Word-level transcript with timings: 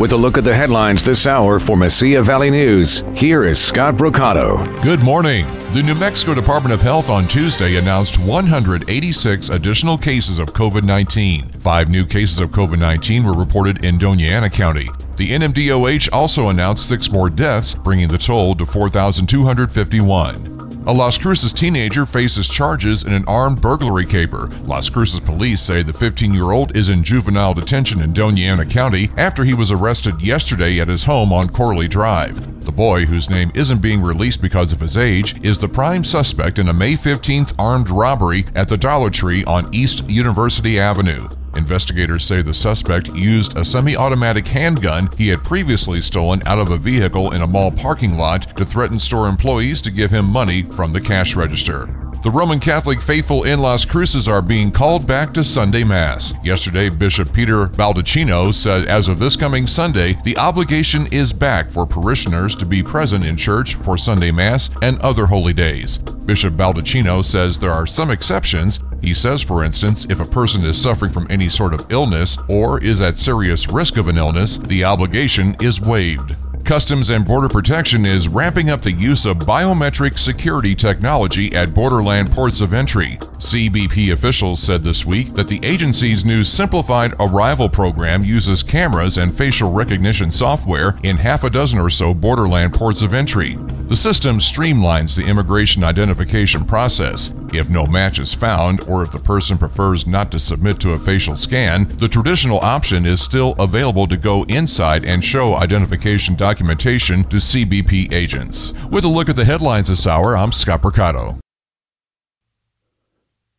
With 0.00 0.12
a 0.12 0.16
look 0.16 0.38
at 0.38 0.44
the 0.44 0.54
headlines 0.54 1.04
this 1.04 1.26
hour 1.26 1.58
for 1.60 1.76
Mesilla 1.76 2.24
Valley 2.24 2.48
News, 2.48 3.04
here 3.14 3.44
is 3.44 3.62
Scott 3.62 3.96
Brocato. 3.96 4.82
Good 4.82 5.00
morning. 5.00 5.46
The 5.74 5.82
New 5.82 5.94
Mexico 5.94 6.32
Department 6.32 6.72
of 6.72 6.80
Health 6.80 7.10
on 7.10 7.28
Tuesday 7.28 7.76
announced 7.76 8.18
186 8.18 9.50
additional 9.50 9.98
cases 9.98 10.38
of 10.38 10.54
COVID 10.54 10.84
19. 10.84 11.50
Five 11.60 11.90
new 11.90 12.06
cases 12.06 12.40
of 12.40 12.48
COVID 12.48 12.78
19 12.78 13.24
were 13.24 13.34
reported 13.34 13.84
in 13.84 13.98
Dona 13.98 14.22
Ana 14.22 14.48
County. 14.48 14.88
The 15.16 15.32
NMDOH 15.32 16.08
also 16.14 16.48
announced 16.48 16.88
six 16.88 17.10
more 17.10 17.28
deaths, 17.28 17.74
bringing 17.74 18.08
the 18.08 18.16
toll 18.16 18.54
to 18.54 18.64
4,251. 18.64 20.59
A 20.86 20.94
Las 20.94 21.18
Cruces 21.18 21.52
teenager 21.52 22.06
faces 22.06 22.48
charges 22.48 23.04
in 23.04 23.12
an 23.12 23.26
armed 23.28 23.60
burglary 23.60 24.06
caper. 24.06 24.48
Las 24.64 24.88
Cruces 24.88 25.20
police 25.20 25.60
say 25.60 25.82
the 25.82 25.92
15 25.92 26.32
year 26.32 26.52
old 26.52 26.74
is 26.74 26.88
in 26.88 27.04
juvenile 27.04 27.52
detention 27.52 28.00
in 28.00 28.14
Dona 28.14 28.40
Ana 28.40 28.64
County 28.64 29.10
after 29.18 29.44
he 29.44 29.52
was 29.52 29.70
arrested 29.70 30.22
yesterday 30.22 30.80
at 30.80 30.88
his 30.88 31.04
home 31.04 31.34
on 31.34 31.50
Corley 31.50 31.86
Drive. 31.86 32.64
The 32.64 32.72
boy, 32.72 33.04
whose 33.04 33.28
name 33.28 33.52
isn't 33.54 33.82
being 33.82 34.00
released 34.00 34.40
because 34.40 34.72
of 34.72 34.80
his 34.80 34.96
age, 34.96 35.38
is 35.44 35.58
the 35.58 35.68
prime 35.68 36.02
suspect 36.02 36.58
in 36.58 36.70
a 36.70 36.72
May 36.72 36.94
15th 36.94 37.54
armed 37.58 37.90
robbery 37.90 38.46
at 38.54 38.68
the 38.68 38.78
Dollar 38.78 39.10
Tree 39.10 39.44
on 39.44 39.72
East 39.74 40.08
University 40.08 40.80
Avenue. 40.80 41.28
Investigators 41.56 42.24
say 42.24 42.42
the 42.42 42.54
suspect 42.54 43.08
used 43.08 43.56
a 43.56 43.64
semi 43.64 43.96
automatic 43.96 44.46
handgun 44.46 45.10
he 45.16 45.28
had 45.28 45.42
previously 45.42 46.00
stolen 46.00 46.42
out 46.46 46.58
of 46.58 46.70
a 46.70 46.76
vehicle 46.78 47.32
in 47.32 47.42
a 47.42 47.46
mall 47.46 47.70
parking 47.70 48.16
lot 48.16 48.56
to 48.56 48.64
threaten 48.64 48.98
store 48.98 49.26
employees 49.26 49.82
to 49.82 49.90
give 49.90 50.10
him 50.10 50.26
money 50.26 50.62
from 50.62 50.92
the 50.92 51.00
cash 51.00 51.34
register. 51.34 51.88
The 52.22 52.30
Roman 52.30 52.60
Catholic 52.60 53.00
faithful 53.00 53.44
in 53.44 53.60
Las 53.60 53.86
Cruces 53.86 54.28
are 54.28 54.42
being 54.42 54.70
called 54.70 55.06
back 55.06 55.32
to 55.32 55.42
Sunday 55.42 55.82
Mass. 55.82 56.34
Yesterday, 56.44 56.90
Bishop 56.90 57.32
Peter 57.32 57.66
Baldacchino 57.66 58.54
said 58.54 58.86
as 58.88 59.08
of 59.08 59.18
this 59.18 59.36
coming 59.36 59.66
Sunday, 59.66 60.18
the 60.22 60.36
obligation 60.36 61.10
is 61.14 61.32
back 61.32 61.70
for 61.70 61.86
parishioners 61.86 62.54
to 62.56 62.66
be 62.66 62.82
present 62.82 63.24
in 63.24 63.38
church 63.38 63.76
for 63.76 63.96
Sunday 63.96 64.30
Mass 64.30 64.68
and 64.82 65.00
other 65.00 65.24
holy 65.24 65.54
days. 65.54 65.96
Bishop 65.96 66.52
Baldacchino 66.52 67.24
says 67.24 67.58
there 67.58 67.72
are 67.72 67.86
some 67.86 68.10
exceptions. 68.10 68.80
He 69.00 69.14
says, 69.14 69.42
for 69.42 69.64
instance, 69.64 70.06
if 70.08 70.20
a 70.20 70.24
person 70.24 70.64
is 70.64 70.80
suffering 70.80 71.12
from 71.12 71.26
any 71.30 71.48
sort 71.48 71.74
of 71.74 71.90
illness 71.90 72.36
or 72.48 72.82
is 72.82 73.00
at 73.00 73.16
serious 73.16 73.68
risk 73.68 73.96
of 73.96 74.08
an 74.08 74.18
illness, 74.18 74.58
the 74.58 74.84
obligation 74.84 75.56
is 75.60 75.80
waived. 75.80 76.36
Customs 76.64 77.10
and 77.10 77.24
Border 77.24 77.48
Protection 77.48 78.06
is 78.06 78.28
ramping 78.28 78.70
up 78.70 78.82
the 78.82 78.92
use 78.92 79.24
of 79.26 79.38
biometric 79.38 80.18
security 80.18 80.74
technology 80.74 81.52
at 81.54 81.74
borderland 81.74 82.30
ports 82.30 82.60
of 82.60 82.74
entry. 82.74 83.16
CBP 83.38 84.12
officials 84.12 84.62
said 84.62 84.82
this 84.82 85.04
week 85.04 85.34
that 85.34 85.48
the 85.48 85.58
agency's 85.64 86.24
new 86.24 86.44
simplified 86.44 87.14
arrival 87.18 87.68
program 87.68 88.22
uses 88.22 88.62
cameras 88.62 89.16
and 89.16 89.36
facial 89.36 89.72
recognition 89.72 90.30
software 90.30 90.94
in 91.02 91.16
half 91.16 91.42
a 91.42 91.50
dozen 91.50 91.78
or 91.78 91.90
so 91.90 92.14
borderland 92.14 92.72
ports 92.72 93.02
of 93.02 93.14
entry. 93.14 93.56
The 93.90 93.96
system 93.96 94.38
streamlines 94.38 95.16
the 95.16 95.24
immigration 95.24 95.82
identification 95.82 96.64
process. 96.64 97.34
If 97.52 97.68
no 97.68 97.86
match 97.86 98.20
is 98.20 98.32
found, 98.32 98.88
or 98.88 99.02
if 99.02 99.10
the 99.10 99.18
person 99.18 99.58
prefers 99.58 100.06
not 100.06 100.30
to 100.30 100.38
submit 100.38 100.78
to 100.82 100.92
a 100.92 100.98
facial 101.00 101.34
scan, 101.34 101.88
the 101.96 102.06
traditional 102.06 102.60
option 102.60 103.04
is 103.04 103.20
still 103.20 103.56
available 103.58 104.06
to 104.06 104.16
go 104.16 104.44
inside 104.44 105.04
and 105.04 105.24
show 105.24 105.56
identification 105.56 106.36
documentation 106.36 107.24
to 107.24 107.38
CBP 107.38 108.12
agents. 108.12 108.72
With 108.92 109.02
a 109.02 109.08
look 109.08 109.28
at 109.28 109.34
the 109.34 109.44
headlines 109.44 109.88
this 109.88 110.06
hour, 110.06 110.36
I'm 110.36 110.52
Scott 110.52 110.82
Brocato. 110.82 111.40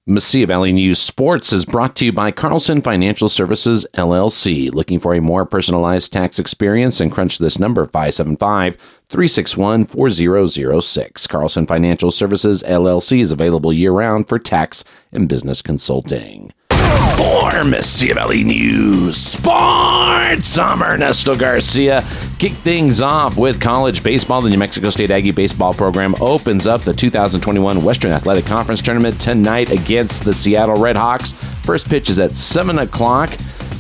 Mesilla 0.10 0.48
Valley 0.48 0.74
News 0.74 0.98
Sports 0.98 1.54
is 1.54 1.64
brought 1.64 1.96
to 1.98 2.06
you 2.06 2.12
by 2.12 2.32
Carlson 2.32 2.82
Financial 2.82 3.30
Services 3.30 3.86
LLC. 3.94 4.74
Looking 4.74 5.00
for 5.00 5.14
a 5.14 5.22
more 5.22 5.46
personalized 5.46 6.12
tax 6.12 6.40
experience 6.40 7.00
and 7.00 7.12
crunch 7.12 7.38
this 7.38 7.60
number 7.60 7.86
575 7.86 8.78
361 9.10 9.86
4006. 9.86 11.28
Carlson 11.28 11.68
Financial 11.68 12.10
Services 12.10 12.64
LLC 12.64 13.20
is 13.20 13.32
available 13.32 13.72
year 13.72 13.92
round 13.92 14.28
for 14.28 14.40
tax 14.40 14.84
and 15.12 15.30
business 15.30 15.62
consulting. 15.62 16.52
For 16.72 17.52
Mesilla 17.62 18.16
Valley 18.16 18.44
News 18.44 19.18
Sports, 19.18 20.58
I'm 20.58 20.82
Ernesto 20.82 21.36
Garcia. 21.36 22.02
Kick 22.42 22.54
things 22.54 23.02
off 23.02 23.38
with 23.38 23.62
college 23.62 24.02
baseball. 24.02 24.42
The 24.42 24.50
New 24.50 24.58
Mexico 24.58 24.90
State 24.90 25.12
Aggie 25.12 25.32
baseball 25.32 25.76
program 25.76 26.16
opens 26.20 26.66
up 26.66 26.82
the 26.82 26.92
2021 26.92 27.84
Western 27.84 28.12
Athletic 28.12 28.48
Conference 28.48 28.82
Tournament 28.82 29.22
tonight 29.22 29.70
against 29.70 30.26
the 30.26 30.34
Seattle 30.34 30.78
Redhawks. 30.78 31.34
First 31.64 31.88
pitch 31.88 32.10
is 32.10 32.18
at 32.18 32.32
7 32.32 32.80
o'clock 32.80 33.30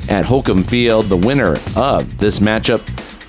at 0.09 0.27
Holcomb 0.27 0.61
Field. 0.61 1.07
The 1.07 1.17
winner 1.17 1.55
of 1.75 2.19
this 2.19 2.37
matchup 2.37 2.85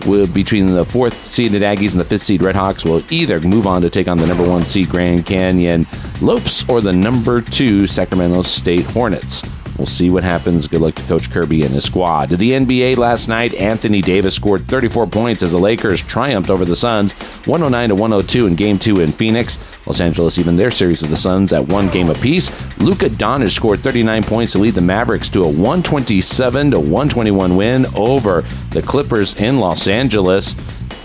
will, 0.07 0.27
between 0.27 0.67
the 0.67 0.85
fourth 0.85 1.15
seeded 1.15 1.63
Aggies 1.63 1.93
and 1.93 2.01
the 2.01 2.05
fifth 2.05 2.25
seed 2.25 2.43
Redhawks 2.43 2.85
will 2.85 3.03
either 3.11 3.41
move 3.41 3.67
on 3.67 3.81
to 3.81 3.89
take 3.89 4.09
on 4.09 4.19
the 4.19 4.27
number 4.27 4.47
one 4.47 4.65
seed 4.65 4.91
Grand 4.91 5.25
Canyon 5.25 5.87
Lopes 6.21 6.69
or 6.69 6.83
the 6.83 6.93
number 6.93 7.41
two 7.41 7.87
Sacramento 7.87 8.43
State 8.43 8.85
Hornets. 8.85 9.41
We'll 9.79 9.87
see 9.87 10.11
what 10.11 10.23
happens. 10.23 10.69
Good 10.69 10.81
luck 10.81 10.95
to 10.97 11.03
Coach 11.03 11.31
Kirby 11.31 11.63
and 11.63 11.75
his 11.75 11.85
squad. 11.85 12.29
To 12.29 12.37
the 12.37 12.53
NBA 12.53 12.99
last 12.99 13.29
night, 13.29 13.55
Anthony 13.55 14.03
Davis 14.03 14.35
scored 14.35 14.63
34 14.69 15.07
points 15.07 15.43
as 15.43 15.53
the 15.53 15.59
Lakers 15.59 16.05
triumphed 16.05 16.51
over 16.51 16.65
the 16.65 16.77
Suns 16.77 17.15
109 17.47 17.89
to 17.89 17.95
102 17.95 18.47
in 18.47 18.55
Game 18.55 18.79
2 18.79 19.01
in 19.01 19.11
Phoenix. 19.11 19.59
Los 19.87 20.01
Angeles 20.01 20.39
even 20.39 20.57
their 20.57 20.71
series 20.71 21.01
with 21.01 21.11
the 21.11 21.17
Suns 21.17 21.53
at 21.53 21.67
one 21.67 21.89
game 21.89 22.11
apiece. 22.11 22.51
Luka 22.79 23.07
Doncic 23.07 23.51
scored 23.51 23.81
39 23.81 24.23
points 24.23 24.53
to 24.53 24.59
lead 24.59 24.75
the 24.75 24.81
Mavericks 24.81 25.29
to 25.31 25.43
a 25.43 25.49
127 25.49 26.71
to 26.73 26.79
121 26.79 27.57
win 27.57 27.87
over 27.97 28.43
the 28.71 28.83
Clippers 28.83 29.35
in 29.37 29.59
Los 29.59 29.89
Angeles. 29.89 30.55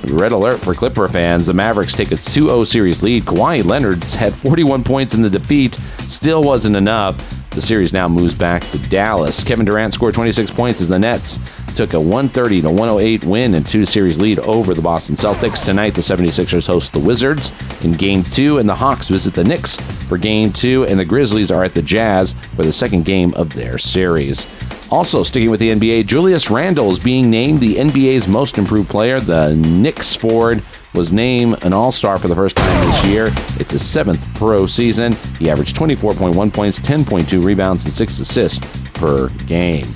Red 0.06 0.32
alert 0.32 0.60
for 0.60 0.74
Clipper 0.74 1.08
fans. 1.08 1.48
The 1.48 1.54
Mavericks 1.54 1.94
take 1.94 2.12
its 2.12 2.32
2 2.34 2.48
0 2.48 2.64
series 2.66 3.02
lead. 3.02 3.24
Kawhi 3.24 3.66
Leonard 3.66 4.04
had 4.04 4.34
41 4.34 4.84
points 4.84 5.16
in 5.16 5.22
the 5.22 5.30
defeat, 5.30 5.76
still 6.00 6.44
wasn't 6.44 6.76
enough. 6.76 7.37
The 7.58 7.62
series 7.64 7.92
now 7.92 8.08
moves 8.08 8.36
back 8.36 8.62
to 8.66 8.78
Dallas. 8.78 9.44
Kevin 9.44 9.66
Durant 9.66 9.92
scored 9.92 10.14
26 10.14 10.52
points 10.52 10.80
as 10.80 10.90
the 10.90 11.00
Nets 11.00 11.40
took 11.76 11.94
a 11.94 12.00
130 12.00 12.62
to 12.62 12.70
108 12.70 13.26
win 13.26 13.56
and 13.56 13.66
two 13.66 13.84
series 13.84 14.20
lead 14.20 14.38
over 14.42 14.76
the 14.76 14.82
Boston 14.84 15.16
Celtics. 15.16 15.66
Tonight, 15.66 15.96
the 15.96 16.02
76ers 16.02 16.68
host 16.68 16.94
the 16.94 17.00
Wizards 17.00 17.52
in 17.84 17.94
game 17.94 18.22
two, 18.22 18.60
and 18.60 18.70
the 18.70 18.76
Hawks 18.76 19.08
visit 19.08 19.34
the 19.34 19.44
Knicks 19.44 19.76
for 20.08 20.20
game 20.20 20.54
two, 20.54 20.86
and 20.86 21.00
the 21.00 21.06
Grizzlies 21.06 21.50
are 21.50 21.64
at 21.64 21.74
the 21.74 21.82
Jazz 21.82 22.34
for 22.34 22.62
the 22.62 22.72
second 22.72 23.06
game 23.06 23.34
of 23.34 23.52
their 23.54 23.80
series. 23.80 24.46
Also, 24.90 25.22
sticking 25.22 25.52
with 25.52 25.60
the 25.60 25.72
NBA, 25.72 26.08
Julius 26.08 26.50
Randle 26.50 26.90
is 26.92 27.00
being 27.00 27.30
named 27.30 27.60
the 27.60 27.76
NBA's 27.76 28.28
most 28.28 28.58
improved 28.58 28.90
player. 28.90 29.20
The 29.20 29.56
Knicks 29.56 30.16
forward 30.16 30.64
was 30.94 31.12
named 31.12 31.64
an 31.66 31.74
All 31.74 31.92
Star 31.92 32.18
for 32.18 32.30
the 32.30 32.36
first 32.36 32.56
time 32.56 32.86
this 32.88 33.06
year. 33.06 33.28
It's 33.60 33.72
his 33.72 33.86
seventh 33.86 34.34
pro 34.36 34.66
season. 34.66 35.14
He 35.40 35.50
averaged 35.50 35.76
24.1 35.76 36.54
points, 36.54 36.80
10.2 36.80 37.44
rebounds, 37.44 37.84
and 37.86 37.94
6 37.94 38.20
assists 38.20 38.92
per 38.92 39.30
game. 39.46 39.88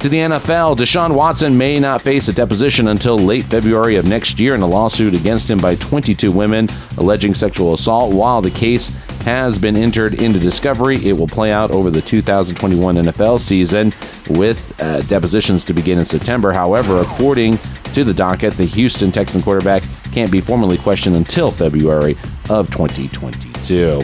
To 0.00 0.08
the 0.08 0.16
NFL, 0.16 0.78
Deshaun 0.78 1.14
Watson 1.14 1.58
may 1.58 1.78
not 1.78 2.00
face 2.00 2.28
a 2.28 2.32
deposition 2.32 2.88
until 2.88 3.18
late 3.18 3.44
February 3.44 3.96
of 3.96 4.06
next 4.06 4.40
year 4.40 4.54
in 4.54 4.62
a 4.62 4.66
lawsuit 4.66 5.12
against 5.12 5.50
him 5.50 5.58
by 5.58 5.74
22 5.74 6.32
women 6.32 6.68
alleging 6.96 7.34
sexual 7.34 7.74
assault. 7.74 8.14
While 8.14 8.40
the 8.40 8.50
case 8.50 8.96
has 9.24 9.58
been 9.58 9.76
entered 9.76 10.22
into 10.22 10.38
discovery. 10.38 10.96
It 11.04 11.12
will 11.12 11.26
play 11.26 11.52
out 11.52 11.70
over 11.70 11.90
the 11.90 12.00
2021 12.00 12.96
NFL 12.96 13.40
season 13.40 13.92
with 14.38 14.74
uh, 14.80 15.00
depositions 15.02 15.64
to 15.64 15.74
begin 15.74 15.98
in 15.98 16.06
September. 16.06 16.52
However, 16.52 17.00
according 17.00 17.58
to 17.92 18.04
the 18.04 18.14
docket, 18.14 18.54
the 18.54 18.64
Houston 18.64 19.12
Texan 19.12 19.42
quarterback 19.42 19.82
can't 20.12 20.32
be 20.32 20.40
formally 20.40 20.78
questioned 20.78 21.16
until 21.16 21.50
February 21.50 22.16
of 22.48 22.70
2022. 22.70 24.00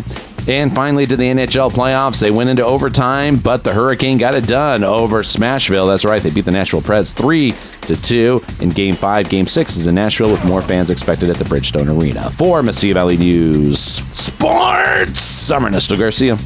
And 0.48 0.72
finally, 0.74 1.06
to 1.06 1.16
the 1.16 1.24
NHL 1.24 1.72
playoffs, 1.72 2.20
they 2.20 2.30
went 2.30 2.50
into 2.50 2.64
overtime, 2.64 3.36
but 3.36 3.64
the 3.64 3.72
Hurricane 3.72 4.16
got 4.16 4.34
it 4.34 4.46
done 4.46 4.84
over 4.84 5.22
Smashville. 5.22 5.88
That's 5.88 6.04
right, 6.04 6.22
they 6.22 6.30
beat 6.30 6.44
the 6.44 6.52
Nashville 6.52 6.82
Preds 6.82 7.12
three 7.12 7.52
to 7.82 8.00
two 8.00 8.44
in 8.60 8.70
Game 8.70 8.94
Five. 8.94 9.28
Game 9.28 9.46
Six 9.46 9.76
is 9.76 9.86
in 9.88 9.96
Nashville, 9.96 10.30
with 10.30 10.44
more 10.44 10.62
fans 10.62 10.90
expected 10.90 11.30
at 11.30 11.36
the 11.36 11.44
Bridgestone 11.44 12.00
Arena. 12.00 12.30
For 12.32 12.62
Mesilla 12.62 12.94
Valley 12.94 13.16
News 13.16 13.78
Sports, 13.80 15.50
I'm 15.50 15.64
Garcia. 15.72 16.36